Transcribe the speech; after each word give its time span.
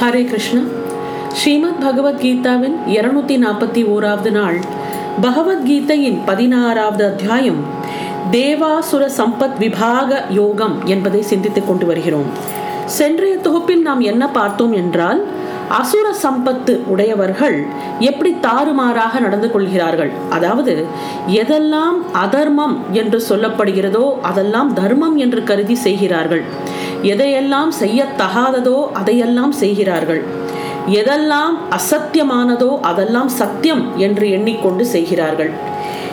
ஹரே 0.00 0.20
கிருஷ்ணா. 0.24 0.60
ஸ்ரீமத் 1.32 1.80
பகவத்கீதாவின் 1.84 2.74
இருநூத்தி 2.86 3.36
நாற்பத்தி 3.44 3.80
ஓராவது 3.94 4.30
நாள் 4.30 4.58
பகவத்கீதையின் 5.22 6.18
பதினாறாவது 6.26 7.06
அத்தியாயம் 7.06 7.64
தேவாசுர 8.30 9.08
சம்பத் 9.16 9.56
விபாக 9.58 10.24
யோகம் 10.30 10.76
என்பதை 10.84 11.22
சிந்தித்துக் 11.22 11.66
கொண்டு 11.66 11.86
வருகிறோம். 11.86 12.28
சென்றைய 12.84 13.36
தொகுப்பில் 13.36 13.82
நாம் 13.82 14.00
என்ன 14.00 14.28
பார்த்தோம் 14.28 14.72
என்றால் 14.72 15.22
அசுர 15.68 16.14
சம்பத்து 16.22 16.74
உடையவர்கள் 16.86 17.66
எப்படி 17.98 18.36
தாறுமாறாக 18.40 19.20
நடந்து 19.20 19.50
கொள்கிறார்கள்? 19.50 20.10
அதாவது 20.30 20.84
எதெல்லாம் 21.28 21.98
அதர்மம் 22.12 22.78
என்று 22.92 23.22
சொல்லப்படுகிறதோ 23.28 24.06
அதெல்லாம் 24.22 24.72
தர்மம் 24.72 25.16
என்று 25.16 25.42
கருதி 25.42 25.74
செய்கிறார்கள். 25.74 26.44
எதையெல்லாம் 27.02 27.72
செய்யத்தகாததோ 27.80 28.92
அதையெல்லாம் 28.92 29.52
செய்கிறார்கள். 29.52 30.22
எதெல்லாம் 30.86 31.56
அசத்தியமானதோ 31.70 32.80
அதெல்லாம் 32.80 33.28
சத்தியம் 33.28 33.98
என்று 33.98 34.30
எண்ணிக்கொண்டு 34.30 34.86
செய்கிறார்கள். 34.86 35.50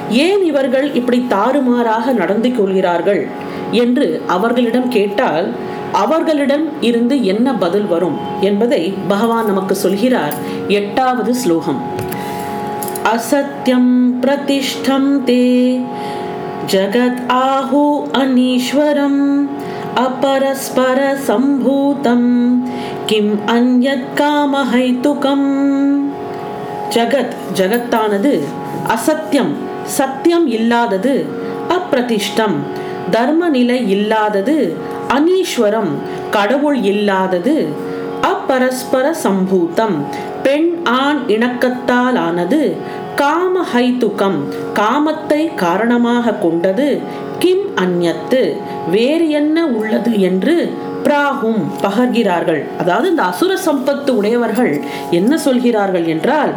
ஏன் 0.10 0.44
இவர்கள் 0.44 0.94
இப்படி 0.94 1.26
தாறுமாறாக 1.30 2.12
நடந்து 2.12 2.56
கொள்கிறார்கள் 2.56 3.28
என்று 3.72 4.22
அவர்களிடம் 4.28 4.88
கேட்டால் 4.88 5.48
அவர்களிடம் 5.92 6.66
இருந்து 6.82 7.26
என்ன 7.26 7.54
பதில் 7.54 7.88
வரும் 7.88 8.18
என்பதை 8.42 8.94
பகவான் 9.08 9.46
நமக்கு 9.46 9.76
சொல்கிறார் 9.76 10.34
எட்டாவது 10.68 11.36
ஸ்லோகம். 11.36 11.82
அசத்தியம் 13.04 14.22
பிரதிஷ்டம் 14.22 15.12
தே 15.26 15.82
ஜகத் 16.74 17.22
ஆஹு 17.28 17.86
அனீஸ்வரம் 18.12 19.22
அபரஸ்பர 19.96 21.00
சம்பூதம் 21.28 22.32
கிம் 23.06 23.34
அந்யத் 23.48 24.10
காமஹைத்துகம் 24.16 25.46
ஜகத் 26.90 27.36
ஜகத்தானது 27.54 28.34
அசத்தியம் 28.88 29.54
சத்தியம் 29.98 30.48
இல்லாதது 30.48 31.14
அப்பிரதிஷ்டம் 31.70 32.58
தர்ம 33.12 33.50
நிலை 33.50 33.80
இல்லாதது 33.90 34.58
அனீஸ்வரம் 35.08 35.92
கடவுள் 36.32 36.80
இல்லாதது 36.84 37.56
அப்பரஸ்பர 38.26 39.06
சம்பூத்தம் 39.24 39.98
பெண் 40.44 40.70
ஆண் 40.98 41.22
இணக்கத்தாலானது 41.28 42.62
ஆனது 43.24 44.40
காமத்தை 44.74 45.42
காரணமாக 45.56 46.34
கொண்டது 46.34 46.88
கிம் 47.40 47.66
அந்நத்து 47.76 48.42
வேறு 48.92 49.30
என்ன 49.30 49.66
உள்ளது 49.66 50.12
என்று 50.22 50.56
பிராகும் 51.04 51.62
பகர்கிறார்கள். 51.82 52.62
அதாவது 52.80 53.10
இந்த 53.10 53.24
அசுர 53.24 53.58
சம்பத்து 53.66 54.10
உடையவர்கள் 54.10 54.72
என்ன 55.12 55.38
சொல்கிறார்கள் 55.38 56.06
என்றால் 56.06 56.54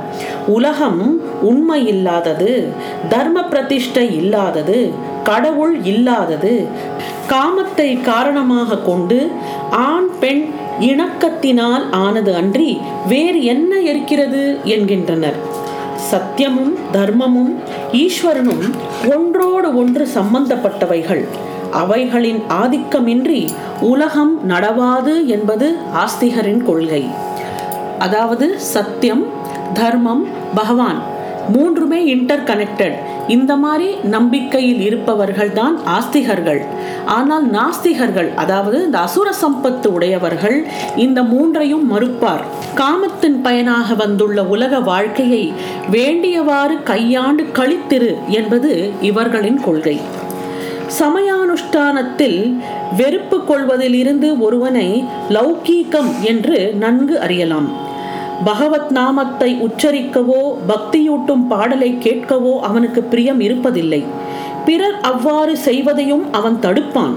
உலகம் 0.46 1.02
உண்மை 1.42 1.80
இல்லாதது 1.86 2.52
தர்ம 3.08 3.42
பிரதிஷ்டை 3.44 4.06
இல்லாதது 4.16 4.78
கடவுள் 5.24 5.74
இல்லாதது 5.84 6.54
காமத்தை 7.28 7.90
காரணமாக 8.02 8.78
கொண்டு 8.78 9.18
ஆண் 9.70 10.10
பெண் 10.20 10.42
இணக்கத்தினால் 10.80 11.84
ஆனது 11.90 12.34
அன்றி 12.34 12.70
வேறு 13.08 13.44
என்ன 13.44 13.80
இருக்கிறது 13.80 14.42
என்கின்றனர். 14.64 15.38
சத்தியமும் 16.10 16.74
தர்மமும் 16.92 17.54
ஈஸ்வரனும் 17.92 18.64
ஒன்றோடு 19.14 19.76
ஒன்று 19.76 20.08
சம்பந்தப்பட்டவைகள். 20.14 21.24
அவைகளின் 21.70 22.42
ஆதிக்கமின்றி 22.62 23.48
உலகம் 23.80 24.50
நடவாது 24.50 25.26
என்பது 25.26 25.76
ஆஸ்திகரின் 25.92 26.64
கொள்கை. 26.64 27.08
அதாவது 27.98 28.60
சத்தியம் 28.60 29.26
தர்மம் 29.74 30.26
பகவான் 30.54 31.02
மூன்றுமே 31.48 32.04
இன்டர் 32.04 32.44
கனெக்டட் 32.44 32.98
இந்த 33.28 33.56
மாதிரி 33.56 33.88
நம்பிக்கையில் 34.14 34.80
இருப்பவர்கள் 34.80 35.52
தான் 35.52 35.74
ஆஸ்திகர்கள். 35.96 36.60
ஆனால் 37.16 37.46
நாஸ்திகர்கள் 37.50 38.34
அதாவது 38.34 38.84
இந்த 38.84 38.98
அசுர 38.98 39.28
சம்பத்து 39.42 39.86
உடையவர்கள் 39.86 40.66
இந்த 40.96 41.22
மூன்றையும் 41.22 41.84
மறுப்பார். 41.92 42.44
காமத்தின் 42.74 43.40
பயனாக 43.40 43.94
வந்துள்ள 43.94 44.44
உலக 44.44 44.80
வாழ்க்கையை 44.92 45.52
வேண்டியவாறு 45.90 46.82
கையாண்டு 46.82 47.44
கழித்திரு 47.58 48.12
என்பது 48.28 48.72
இவர்களின் 49.00 49.60
கொள்கை. 49.60 49.96
சமயானுஷ்டானத்தில் 51.00 52.40
வெறுப்பு 52.96 53.38
கொள்வதிலிருந்து 53.48 54.28
ஒருவனை 54.38 54.88
லௌகீகம் 55.36 56.10
என்று 56.22 56.58
நன்கு 56.84 57.20
அறியலாம். 57.20 57.68
பகவத் 58.44 58.90
நாமத்தை 58.90 59.58
உச்சரிக்கவோ 59.66 60.42
பக்தியூட்டும் 60.68 61.46
பாடலை 61.46 61.98
கேட்கவோ 62.00 62.60
அவனுக்கு 62.60 63.02
பிரியம் 63.02 63.40
இருப்பதில்லை. 63.40 64.04
பிறர் 64.64 65.00
அவ்வாறு 65.00 65.56
செய்வதையும் 65.64 66.24
அவன் 66.32 66.58
தடுப்பான். 66.62 67.14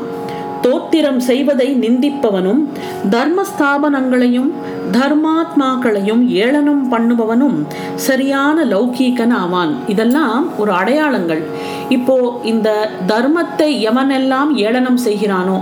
தோத்திரம் 0.61 1.17
செய்வதை 1.17 1.75
நிந்திப்பவனும் 1.75 2.67
தர்ம 3.09 3.41
ஸ்தாபனங்களையும் 3.41 4.51
தர்மாத்மாக்களையும் 4.91 6.27
ஏளனம் 6.27 6.91
பண்ணுபவனும் 6.91 7.67
சரியான 7.95 8.65
லௌகீகன் 8.65 9.33
ஆவான். 9.33 9.75
இதெல்லாம் 9.87 10.57
ஒரு 10.57 10.71
அடையாளங்கள். 10.71 11.43
இப்போ 11.89 12.39
இந்த 12.43 12.89
தர்மத்தை 13.07 13.69
எவனெல்லாம் 13.89 14.53
ஏளனம் 14.55 14.99
செய்கிறானோ? 15.05 15.61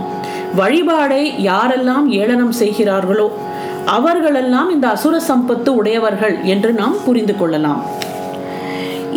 வழிபாடை 0.58 1.24
யாரெல்லாம் 1.50 2.08
ஏளனம் 2.08 2.52
செய்கிறார்களோ? 2.52 3.32
அவர்களெல்லாம் 3.98 4.70
இந்த 4.76 4.88
அசுர 4.96 5.16
சம்பத்து 5.28 5.70
உடையவர்கள் 5.80 6.36
என்று 6.54 6.72
நாம் 6.82 6.98
புரிந்து 7.06 7.36
கொள்ளலாம். 7.38 7.82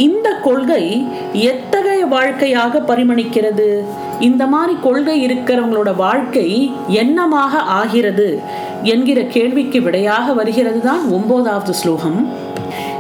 இந்த 0.06 0.28
கொள்கை 0.46 0.84
எத்தகைய 1.32 2.02
வாழ்க்கையாக 2.14 2.80
பரிமணிக்கிறது? 2.90 3.68
இந்த 4.28 4.42
மாதிரி 4.52 4.74
கொள்கை 4.82 5.16
இருக்கிறவங்களோட 5.26 5.90
வாழ்க்கை 5.96 6.48
என்னமாக 7.00 7.54
ஆகிறது 7.80 8.28
என்கிற 8.94 9.20
கேள்விக்கு 9.34 9.80
விடையாக 9.82 10.32
வருகிறது 10.32 10.80
தான் 10.80 11.04
ஒன்பதாவது 11.16 11.74
ஸ்லோகம். 11.80 12.20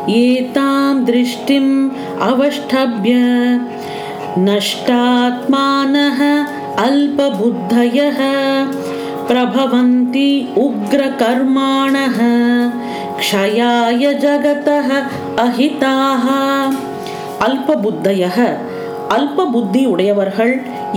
ஏதாம் 0.06 1.00
திருஷ்டிம் 1.08 1.74
அவஷ்டபிய 2.28 3.18
நஷ்டாத்மானः 4.48 6.20
அல்பபுத்தயः 6.86 8.20
प्रभवन्ति 9.27 10.29
उग्रकर्माणः 10.65 12.17
क्षयाय 13.19 14.03
जगतः 14.21 14.89
अहिताः 15.37 16.25
அல்பபுத்தயக 17.47 18.37
அல்பபுத்தி 19.15 19.81
உடையவர்கள் 19.85 20.53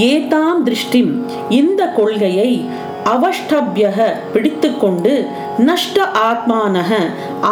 ஏதாம் 0.07 0.63
திருஷ்டிம் 0.65 1.11
இந்த 1.51 1.83
கொள்கையை 1.97 2.51
அவஷ்டபியக 3.10 3.98
பிடித்து 4.34 4.70
கொண்டு 4.78 5.14
நஷ்ட 5.60 5.98
ஆத்மானக 6.24 6.92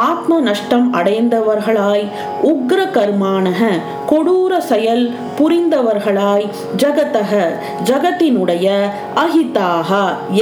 ஆத்ம 0.04 0.40
நஷ்டம் 0.42 0.88
அடைந்தவர்களாய் 0.94 2.06
உக்ர 2.52 2.80
கர்மானக 2.96 3.60
கொடூர 4.08 4.54
செயல் 4.64 5.04
புரிந்தவர்களாய் 5.38 6.48
ஜகத்தக 6.76 7.32
ஜகத்தினுடைய 7.84 8.68
அஹிதாக 9.24 9.92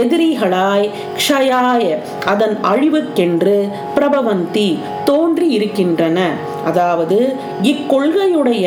எதிரிகளாய் 0.02 0.88
க்ஷயாய 1.18 1.84
அதன் 2.26 2.56
அழிவுக்கென்று 2.64 3.58
பிரபவந்தி 3.96 4.70
தோ 5.06 5.20
தோன்றி 5.32 5.50
இருக்கின்றன 5.58 6.20
அதாவது 6.70 7.18
இக்கொள்கையுடைய 7.72 8.66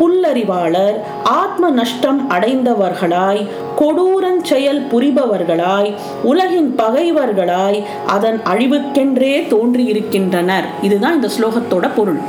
புல்லறிவாளர் 0.00 0.96
ஆத்ம 1.38 1.70
நஷ்டம் 1.78 2.20
அடைந்தவர்களாய் 2.30 3.40
கொடூரன் 3.80 4.40
செயல் 4.50 4.80
புரிபவர்களாய் 4.92 5.90
உலகின் 6.22 6.70
பகைவர்களாய் 6.78 7.78
அதன் 8.14 8.38
அழிவுக்கென்றே 8.52 9.32
தோன்றியிருக்கின்றனர். 9.54 10.68
இதுதான் 10.82 11.16
இந்த 11.18 11.30
ஸ்லோகத்தோட 11.36 11.88
பொருள். 11.96 12.20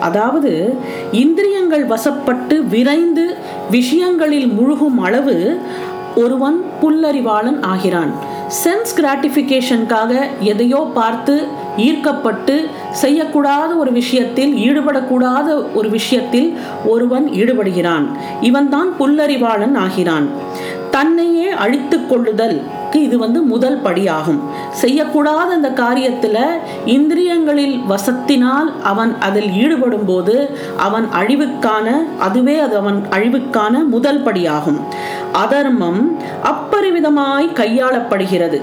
அதாவது 0.00 0.52
இந்திரியங்கள் 1.24 1.86
வசப்பட்டு 1.92 2.58
விரைந்து 2.74 3.26
விஷயங்களில் 3.70 4.50
முழுகும் 4.58 4.98
அளவு 5.08 5.36
ஒருவன் 6.16 6.58
புல்லறிவாளன் 6.80 7.62
ஆகிறான். 7.72 8.12
சென்ஸ் 8.62 8.92
கிராட்டிஃபிகேஷனுக்காக 8.98 10.12
எதையோ 10.50 10.80
பார்த்து 10.94 11.34
ஈர்க்கப்பட்டு 11.86 12.54
செய்யக்கூடாத 13.02 13.76
ஒரு 13.76 13.92
விஷயத்தில் 13.92 14.54
ஈடுபடக்கூடாத 14.54 15.74
ஒரு 15.74 15.90
விஷயத்தில் 15.90 16.58
ஒருவன் 16.84 17.28
ஈடுபடுகிறான். 17.28 18.06
இவன்தான் 18.40 18.88
புல்லறிவாளன் 19.00 19.76
ஆகிறான். 19.76 20.28
தன்னையே 20.90 21.48
அழித்து 21.50 22.06
கொள்ளுதல் 22.06 22.62
இது 22.92 23.18
வந்து 23.18 23.42
முதல் 23.42 23.82
படியாகும். 23.82 24.38
செய்யக்கூடாத 24.82 25.48
அந்த 25.56 25.70
காரியத்தில் 25.70 26.44
இந்திரியங்களில் 26.86 27.80
வசத்தினால் 27.88 28.82
அவன் 28.82 29.16
அதில் 29.20 29.52
ஈடுபடும் 29.52 30.04
போது 30.04 30.58
அவன் 30.76 31.06
அழிவுக்கான 31.20 31.86
அதுவே 32.18 32.58
அது 32.58 32.76
அவன் 32.76 33.02
அழிவுக்கான 33.10 33.84
முதல் 33.86 34.22
படியாகும். 34.22 34.80
அதர்மம் 35.32 36.16
அப்பரிவிதமாய் 36.44 37.48
கையாளப்படுகிறது. 37.54 38.60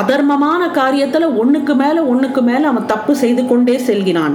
அதர்மமான 0.00 0.62
காரியத்துல 0.66 1.24
ஒண்ணுக்கு 1.40 1.74
மேல 1.74 2.02
ஒண்ணுக்கு 2.02 2.42
மேல 2.42 2.68
அவன் 2.68 2.86
தப்பு 2.86 3.16
செய்து 3.16 3.46
கொண்டே 3.46 3.78
செல்கிறான். 3.78 4.34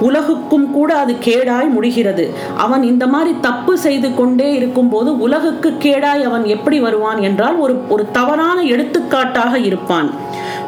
உலகுக்கும் 0.00 0.70
கூட 0.70 0.90
அது 0.98 1.12
கேடாய் 1.12 1.68
முடிகிறது. 1.68 2.24
அவன் 2.56 2.82
இந்த 2.82 3.06
மாதிரி 3.06 3.36
தப்பு 3.40 3.78
செய்து 3.78 4.14
கொண்டே 4.14 4.54
இருக்கும்போது 4.54 5.18
உலகுக்கு 5.18 5.70
கேடாய் 5.80 6.22
அவன் 6.22 6.44
எப்படி 6.44 6.80
வருவான் 6.80 7.20
என்றால் 7.20 7.56
ஒரு 7.56 7.76
ஒரு 7.88 8.06
தவறான 8.12 8.60
எடுத்துக்காட்டாக 8.60 9.58
இருப்பான். 9.58 10.10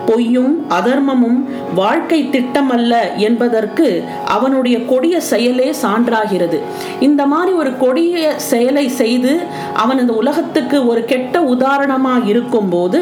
பொய்யும் 0.06 0.55
அதர்மமும் 0.70 1.38
வாழ்க்கை 1.75 2.20
திட்டமல்ல 2.35 2.94
என்பதற்கு 3.17 3.87
அவனுடைய 4.26 4.76
கொடிய 4.85 5.20
செயலே 5.20 5.69
சான்றாகிறது. 5.82 6.58
இந்த 7.00 7.26
மாதிரி 7.26 7.53
ஒரு 7.62 7.73
கொடிய 7.76 8.35
செயலை 8.50 8.87
செய்து 8.88 9.32
அவன் 9.75 9.99
இந்த 9.99 10.12
உலகத்துக்கு 10.12 10.87
ஒரு 10.87 11.05
கெட்ட 11.05 11.43
உதாரணமாக 11.55 12.29
இருக்கும்போது 12.32 13.00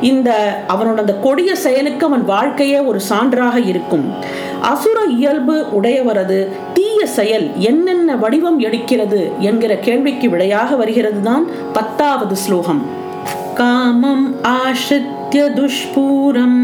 இந்த 0.00 0.30
அவனோட 0.68 0.96
அந்த 1.04 1.16
கொடிய 1.26 1.54
செயலுக்கு 1.66 2.06
அவன் 2.06 2.24
வாழ்க்கையே 2.24 2.80
ஒரு 2.80 3.00
சான்றாக 3.10 3.56
இருக்கும். 3.66 4.06
அசுர 4.72 4.98
இயல்பு 5.16 5.56
உடையவரது 5.72 6.38
தீய 6.72 7.06
செயல் 7.06 7.46
என்னென்ன 7.70 8.16
வடிவம் 8.16 8.60
எடுக்கிறது 8.60 9.20
என்கிற 9.38 9.72
கேள்விக்கு 9.76 10.28
விடையாக 10.30 10.76
வருகிறது 10.76 11.22
தான் 11.22 11.44
பத்தாவது 11.72 12.36
ஸ்லோகம். 12.36 12.82
காமம் 13.54 14.24
ஆஷித் 14.42 15.10
துஷ்பூரம் 15.57 16.61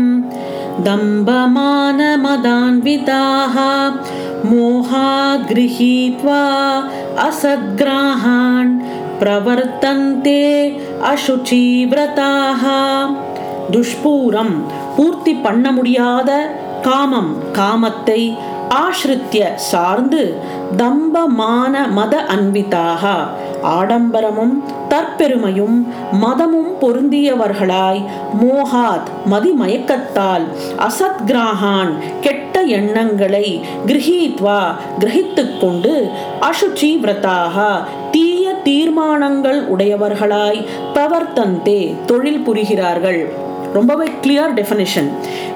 दम्बमानमदान्विताः 0.86 3.56
मोहात् 4.50 5.46
गृहीत्वा 5.52 6.42
असद्ग्राहान् 7.28 8.74
प्रवर्तन्ते 9.22 10.42
அசுச்சிவிரதாக 11.10 12.64
துஷ்பூரம் 13.74 14.54
பூர்த்தி 14.96 15.34
பண்ண 15.46 15.72
முடியாத 15.72 16.32
காமம் 16.86 17.32
காமத்தை 17.58 18.22
ஆசிரித்ய 18.75 19.55
சார்ந்து 19.55 20.41
தம்பமான 20.77 21.75
மத 21.89 22.25
அன்பிதாக 22.25 23.05
ஆடம்பரமும் 23.63 24.55
தற்பெருமையும் 24.89 25.79
மதமும் 26.13 26.71
பொருந்தியவர்களாய் 26.81 28.03
மோகாத் 28.43 29.11
மதிமயக்கத்தால் 29.31 30.47
அசத்கிராகான் 30.89 31.93
கெட்ட 32.21 32.63
எண்ணங்களை 32.63 33.61
கிரகித்வா 33.87 34.61
கிரகித்து 34.99 35.59
கொண்டு 35.59 36.11
அசுச்சி 36.41 36.99
விரதாக 36.99 37.67
தீய 38.11 38.55
தீர்மானங்கள் 38.65 39.61
உடையவர்களாய் 39.67 40.67
பவர்த்தந்தே 40.95 41.81
தொழில் 42.07 42.45
புரிகிறார்கள். 42.49 43.50
ரொம்பவே 43.73 44.07
கிளியர் 44.23 44.55
டெஃபினிஷன் 44.55 45.09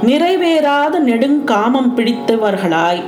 நிறைவேறாத 0.03 0.95
நெடுங்காமம் 1.01 1.91
பிடித்தவர்களாய் 1.97 3.01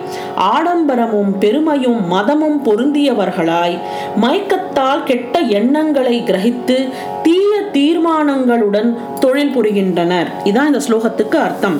ஆடம்பரமும் 0.47 1.33
பெருமையும் 1.39 2.01
மதமும் 2.09 2.59
பொருந்தியவர்களாய் 2.65 3.77
மயக்கத்தால் 4.21 5.05
கெட்ட 5.05 5.41
எண்ணங்களை 5.53 6.17
கிரகித்து 6.23 6.79
தீய 7.23 7.53
தீர்மானங்களுடன் 7.73 8.91
தொழில் 9.27 9.55
புரிகின்றனர். 9.57 10.29
இதான் 10.51 10.71
இந்த 10.71 10.83
ஸ்லோகத்துக்கு 10.87 11.39
அர்த்தம். 11.47 11.79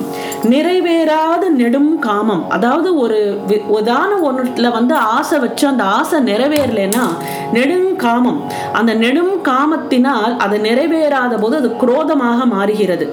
நிறைவேறாத 0.53 1.43
நெடும் 1.61 1.91
காமம். 2.07 2.43
அதாவது 2.55 2.89
ஒரு 3.03 3.19
உதான 3.79 4.11
ஒன்றுல 4.29 4.71
வந்து 4.77 4.95
ஆசை 5.15 5.37
வச்சு 5.45 5.65
அந்த 5.73 5.83
ஆசை 5.97 6.19
நிறைவேறலைன்னா 6.31 7.05
நெடும் 7.55 7.89
காமம். 8.03 8.39
அந்த 8.79 8.91
நெடும் 9.03 9.33
காமத்தினால் 9.49 10.33
அது 10.45 10.55
நிறைவேறாத 10.67 11.33
போது 11.43 11.55
அது 11.61 11.69
குரோதமாக 11.81 12.45
மாறுகிறது. 12.55 13.05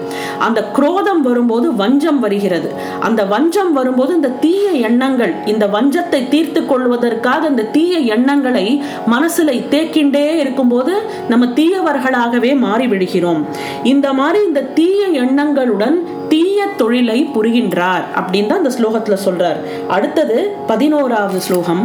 அந்த 0.47 0.61
குரோதம் 0.77 1.23
வரும்போது 1.29 1.67
வஞ்சம் 1.83 2.21
வருகிறது. 2.25 2.69
அந்த 3.01 3.21
வஞ்சம் 3.33 3.73
வரும்போது 3.79 4.13
இந்த 4.19 4.31
தீய 4.45 4.67
எண்ணங்கள் 4.89 5.33
இந்த 5.53 5.65
வஞ்சத்தை 5.75 6.21
தீர்த்து 6.35 6.61
கொள்வதற்காக 6.67 7.43
இந்த 7.53 7.67
தீய 7.77 7.95
எண்ணங்களை 8.17 8.67
மனசுல 9.15 9.53
தேக்கின்றே 9.75 10.27
இருக்கும்போது 10.43 10.95
நம்ம 11.33 11.45
தீயவர்களாகவே 11.59 12.53
மாறிவிடுகிறோம். 12.67 13.43
இந்த 13.93 14.07
மாதிரி 14.13 14.24
இந்த 14.24 14.62
தீய 14.76 15.02
எண்ணங்களுடன் 15.22 15.98
தீய 16.30 16.68
தொழிலை 16.78 17.20
புரிகின்றார் 17.36 18.06
அப்படின்னு 18.18 18.50
தான் 18.50 18.62
இந்த 18.64 18.74
ஸ்லோகத்துல 18.76 19.18
சொல்றார் 19.26 19.60
அடுத்தது 19.92 20.38
பதினோராவது 20.68 21.40
ஸ்லோகம் 21.40 21.84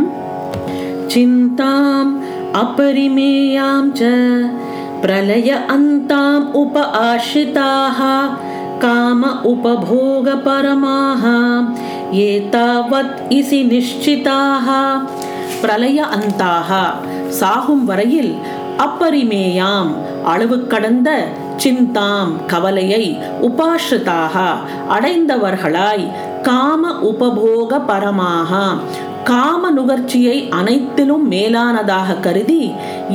சிந்தாம் 1.15 2.13
अपरिमेयां 2.57 3.79
च 3.91 4.11
प्रलय 5.03 5.51
अन्ताम् 5.71 6.45
उप 6.55 6.77
आश्रिताः 7.01 7.99
काम 8.81 9.23
उपभोगपरमाः 9.53 11.25
एतावत् 12.23 13.21
इति 13.35 13.61
निश्चिताः 13.73 14.69
பிரளய 15.63 15.99
அந்தாக 16.15 16.71
சாகும் 17.39 17.85
வரையில் 17.85 18.33
அப்பரிமேயாம் 18.85 19.91
அளவு 20.25 20.57
கடந்த 20.67 21.09
சிந்தாம் 21.60 22.32
கவலையை 22.48 23.04
உபாஷிதாக 23.42 24.36
அடைந்தவர்களாய் 24.90 26.06
காம 26.44 26.92
உபபோக 27.04 27.80
பரமாக 27.88 28.52
காம 29.24 29.72
நுகர்ச்சியை 29.72 30.38
அனைத்திலும் 30.52 31.26
மேலானதாக 31.32 32.16
கருதி 32.20 32.64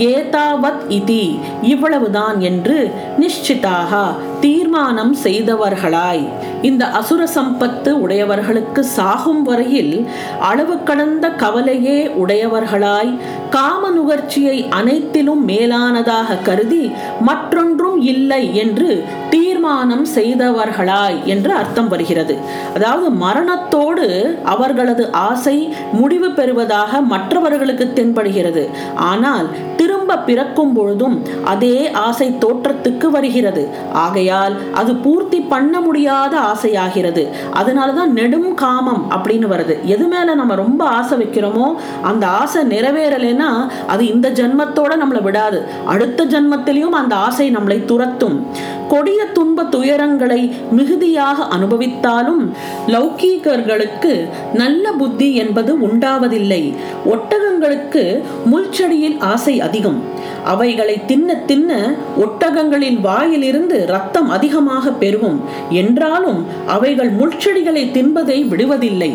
ஏதாவத் 0.09 0.85
இதி 0.91 1.25
இவ்வளவுதான் 1.65 2.39
என்று 2.41 2.77
நிச்சிதாக 3.19 3.93
தீர்மானம் 4.41 5.17
செய்தவர்களாய். 5.23 6.29
இந்த 6.63 6.87
அசுர 6.87 7.29
சம்பத்து 7.35 7.91
உடையவர்களுக்கு 7.91 8.85
சாகும் 8.85 9.43
வரையில் 9.43 10.07
அளவு 10.41 10.83
கடந்த 10.83 11.29
கவலையே 11.29 12.07
உடையவர்களாய். 12.07 13.19
காம 13.51 13.91
நுகர்ச்சியை 13.91 14.69
அனைத்திலும் 14.71 15.49
மேலானதாக 15.49 16.43
கருதி 16.43 16.93
மற்றொன்றும் 17.21 18.01
இல்லை 18.01 18.57
என்று 18.57 19.05
தீர்மானம் 19.31 20.07
செய்தவர்களாய் 20.15 21.25
என்று 21.25 21.53
அர்த்தம் 21.55 21.89
வருகிறது. 21.89 22.37
அதாவது 22.75 23.11
மரணத்தோடு 23.11 24.39
அவர்களது 24.45 25.13
ஆசை 25.13 25.75
முடிவு 25.93 26.31
பெறுவதாக 26.31 27.01
மற்றவர்களுக்கு 27.01 27.93
தென்படுகிறது. 27.95 28.71
ஆனால் 28.95 29.49
திரும்ப 29.77 30.17
பிறக்கும் 30.17 30.73
பொழுதும் 30.73 31.23
அதே 31.45 31.91
ஆசை 31.91 32.37
தோற்றத்துக்கு 32.41 33.07
வருகிறது. 33.11 33.69
ஆகை 33.93 34.24
ஆகையால் 34.31 34.73
அது 34.73 34.95
பூர்த்தி 34.95 35.41
பண்ண 35.41 35.81
முடியாத 35.81 36.39
ஆசையாகிறது. 36.41 37.29
அதனாலதான் 37.53 38.07
நெடும் 38.07 38.55
காமம் 38.55 39.07
அப்படின்னு 39.11 39.47
வருது. 39.53 39.83
எது 39.83 40.07
மேல 40.07 40.35
நம்ம 40.35 40.55
ரொம்ப 40.55 40.85
ஆசை 40.85 41.19
வைக்கிறோமோ 41.19 41.75
அந்த 42.03 42.27
ஆசை 42.27 42.63
நிறைவேறலைன்னா 42.65 43.51
அது 43.87 44.07
இந்த 44.07 44.31
ஜென்மத்தோட 44.31 44.93
நம்மளை 45.05 45.23
விடாது. 45.23 45.69
அடுத்த 45.87 46.27
ஜென்மத்திலையும் 46.27 46.99
அந்த 47.01 47.15
ஆசை 47.17 47.57
நம்மளை 47.57 47.85
துரத்தும். 47.85 48.47
கொடிய 48.95 49.25
துன்ப 49.25 49.63
துயரங்களை 49.63 50.51
மிகுதியாக 50.71 51.47
அனுபவித்தாலும் 51.57 52.53
லௌகீகர்களுக்கு 52.87 54.29
நல்ல 54.53 54.93
புத்தி 54.93 55.35
என்பது 55.35 55.79
உண்டாவதில்லை. 55.79 56.73
ஒட்டகங்களுக்கு 57.05 58.23
முள்செடியில் 58.53 59.17
ஆசை 59.19 59.61
அதிகம். 59.61 60.01
அவைகளை 60.45 61.07
தின்ன 61.07 61.35
தின்ன 61.35 61.95
ஒட்டகங்களின் 62.17 63.01
வாயிலிருந்து 63.01 63.87
ரத்தம் 63.87 64.29
அதிகமாக 64.29 64.91
பெருகும். 64.91 65.41
என்றாலும் 65.71 66.47
அவைகள் 66.67 67.13
முள்செடிகளை 67.13 67.91
தின்பதை 67.91 68.49
விடுவதில்லை. 68.49 69.13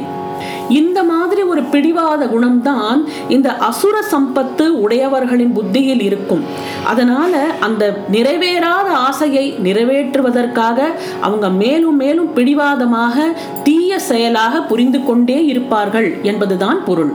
இந்த 0.69 1.03
மாதிரி 1.03 1.41
ஒரு 1.41 1.61
பிடிவாத 1.63 2.25
குணம்தான் 2.25 2.99
இந்த 3.27 3.57
அசுர 3.69 4.03
சம்பத்து 4.11 4.65
உடையவர்களின் 4.83 5.53
புத்தியில் 5.53 6.01
இருக்கும். 6.01 6.43
அதனால 6.85 7.33
அந்த 7.59 7.83
நிறைவேறாத 8.11 8.87
ஆசையை 9.07 9.45
நிறைவேற்றுவதற்காக 9.63 10.79
அவங்க 11.21 11.49
மேலும் 11.49 11.95
மேலும் 11.95 12.33
பிடிவாதமாக 12.33 13.27
தீய 13.63 13.99
செயலாக 13.99 14.61
புரிந்து 14.61 15.03
கொண்டே 15.03 15.45
இருப்பார்கள் 15.45 16.09
என்பதுதான் 16.23 16.85
பொருள். 16.85 17.11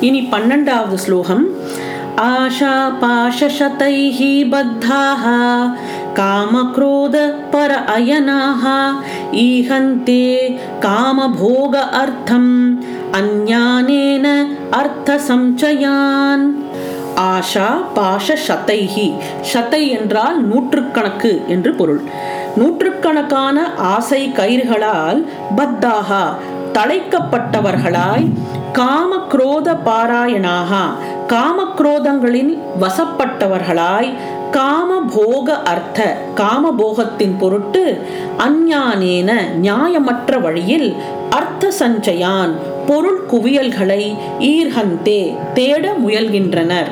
இனி 0.00 0.20
பன்னெண்டாவது 0.30 0.94
ஸ்லோகம். 0.94 1.46
ஆஷா 2.16 2.74
பாஷசதைஹி 3.02 4.32
பத்தாஹா 4.52 5.38
कामक्रोध 6.15 7.15
पर 7.53 7.71
अयनाः 7.95 8.63
ईहन्ते 9.39 10.23
कामभोग 10.79 11.75
अर्थम् 11.95 12.53
अन्यानेन 13.13 14.27
अर्थसञ्चयान् 14.79 16.45
ஆஷா 17.25 17.67
பாஷ 17.95 18.27
சதைஹி 18.45 19.05
சத்தை 19.51 19.81
என்றால் 19.97 20.37
நூற்றுக்கணக்கு 20.41 21.31
என்று 21.47 21.71
பொருள் 21.75 22.01
நூற்றுக்கணக்கான 22.57 23.57
ஆசை 23.93 24.21
கயிறுகளால் 24.31 25.21
பத்தாகா 25.57 26.23
தழைக்கப்பட்டவர்களாய் 26.75 28.27
காம 28.73 29.19
குரோத 29.31 29.69
பாராயணாக 29.85 30.71
காமக்ரோதங்களில் 31.29 32.53
வசப்பட்டவர்களாய் 32.81 34.09
காமபோக 34.56 35.48
அர்த்த 35.64 36.16
காமபோகத்தின் 36.34 37.36
பொருட்டு 37.38 37.82
அஞ்ஞானேன 38.38 39.30
நியாயமற்ற 39.62 40.40
வழியில் 40.40 40.96
அர்த்த 41.30 41.72
சஞ்சயான் 41.78 42.52
பொருள் 42.86 43.20
குவியல்களை 43.30 44.02
ஈர்ஹந்தே 44.38 45.20
தேட 45.54 45.92
முயல்கின்றனர். 46.06 46.90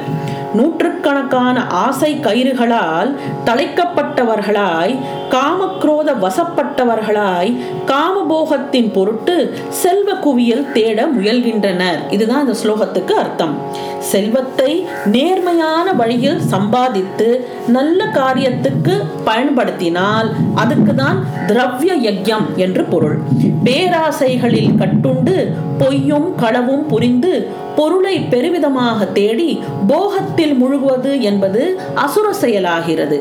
நூற்றுக்கணக்கான 0.55 1.67
ஆசை 1.67 2.15
கயிறுகளால் 2.15 3.11
தலைக்கப்பட்டவர்களாய் 3.45 4.95
காமக்ரோத 5.31 6.15
வசப்பட்டவர்களாய் 6.25 7.57
காமபோகத்தின் 7.87 8.93
பொருட்டு 8.93 9.59
செல்வ 9.69 10.15
குவியல் 10.15 10.73
தேட 10.73 11.07
முயல்கின்றனர். 11.07 12.01
இதுதான் 12.11 12.47
இந்த 12.47 12.59
ஸ்லோகத்துக்கு 12.63 13.11
அர்த்தம். 13.11 13.55
செல்வத்தை 13.99 14.87
நேர்மையான 15.05 15.93
வழியில் 15.93 16.41
சம்பாதித்து 16.41 17.49
நல்ல 17.67 18.05
காரியத்துக்கு 18.05 19.03
பயன்படுத்தினால் 19.25 20.35
அதுக்கு 20.55 20.95
தான் 20.95 21.27
திரவிய 21.47 21.95
யஜ்யம் 22.09 22.55
என்று 22.57 22.85
பொருள். 22.85 23.19
பேராசைகளில் 23.65 24.75
கட்டுண்டு 24.81 25.53
பொய்யும் 25.79 26.35
களவும் 26.43 26.87
புரிந்து 26.87 27.49
பொருளை 27.79 28.15
பெருவிதமாக 28.33 29.13
தேடி 29.19 29.51
போகத்தில் 29.91 30.55
முழுகுவது 30.63 31.13
என்பது 31.31 31.63
அசுர 32.05 32.27
செயலாகிறது. 32.33 33.19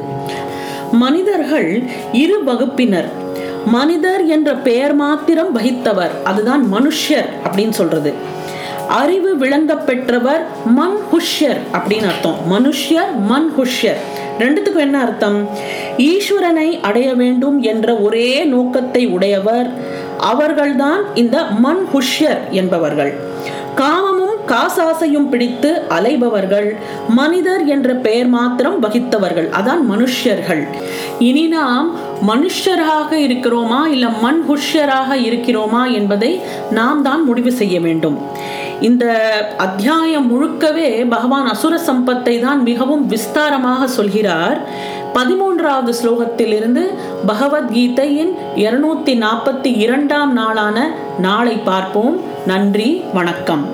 மனிதர்கள் 1.03 1.69
இரு 2.23 2.37
வகுப்பினர். 2.43 3.09
மனிதர் 3.75 4.23
என்ற 4.35 4.49
பெயர் 4.67 4.95
மாத்திரம் 5.03 5.51
வகித்தவர் 5.57 6.13
அதுதான் 6.23 6.63
மனுஷ்யர் 6.73 7.29
அப்படின்னு 7.45 7.75
சொல்றது. 7.79 8.11
அறிவு 9.01 9.31
விளங்க 9.37 9.71
பெற்றவர் 9.89 10.43
மன் 10.77 10.97
ஹுஷ்யர் 11.09 11.59
அப்படின்னு 11.77 12.07
அர்த்தம். 12.11 12.37
மனுஷ்யர் 12.53 13.11
மன் 13.31 13.49
ஹுஷ்யர் 13.57 13.99
ரெண்டுத்துக்கும் 14.39 14.85
என்ன 14.87 14.97
அர்த்தம்? 15.05 15.37
ஈஸ்வரனை 16.11 16.69
அடைய 16.81 17.09
வேண்டும் 17.13 17.57
என்ற 17.71 17.95
ஒரே 18.07 18.29
நோக்கத்தை 18.53 19.03
உடையவர் 19.15 19.69
அவர்கள்தான் 20.31 21.01
இந்த 21.15 21.37
மன் 21.65 21.83
ஹுஷ்யர் 21.93 22.41
என்பவர்கள். 22.61 23.13
காமம் 23.81 24.16
காசாசையும் 24.51 25.29
பிடித்து 25.31 25.69
அலைபவர்கள் 25.97 26.75
மனிதர் 27.19 27.65
என்ற 27.65 27.93
பெயர் 27.93 28.27
மாத்திரம் 28.27 28.77
வகித்தவர்கள். 28.83 29.49
அதான் 29.59 29.83
மனுஷ்யர்கள். 29.91 30.67
இனி 31.19 31.47
நாம் 31.47 31.87
மனுஷராக 32.27 33.09
இருக்கிறோமா 33.27 33.81
இல்ல 33.93 34.07
மண்புஷ்யராக 34.25 35.09
இருக்கிறோமா 35.29 35.91
என்பதை 35.91 36.41
நாம் 36.71 37.01
தான் 37.01 37.23
முடிவு 37.23 37.51
செய்ய 37.51 37.79
வேண்டும். 37.79 38.19
இந்த 38.79 39.05
அத்தியாயம் 39.57 40.27
முழுக்கவே 40.31 41.07
பகவான் 41.09 41.47
அசுர 41.47 41.79
சம்பத்தை 41.87 42.39
தான் 42.39 42.63
மிகவும் 42.63 43.05
விஸ்தாரமாக 43.13 43.85
சொல்கிறார். 43.85 44.59
பதிமூன்றாவது 45.13 45.93
ஸ்லோகத்திலிருந்து 46.01 46.83
பகவத்கீதையின் 47.27 48.31
இருநூத்தி 48.55 49.15
நாற்பத்தி 49.23 49.71
இரண்டாம் 49.85 50.33
நாளான 50.33 50.77
நாளை 51.19 51.55
பார்ப்போம். 51.69 52.17
நன்றி 52.45 53.03
வணக்கம். 53.13 53.65